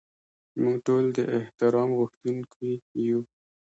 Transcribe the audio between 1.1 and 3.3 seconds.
د احترام غوښتونکي یو.